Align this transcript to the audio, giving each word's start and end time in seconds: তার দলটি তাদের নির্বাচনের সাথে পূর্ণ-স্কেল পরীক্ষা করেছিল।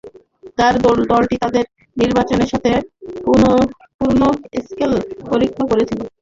তার 0.57 0.73
দলটি 1.09 1.35
তাদের 1.37 1.65
নির্বাচনের 1.97 2.49
সাথে 2.53 2.71
পূর্ণ-স্কেল 3.99 4.91
পরীক্ষা 5.29 5.63
করেছিল। 5.71 5.99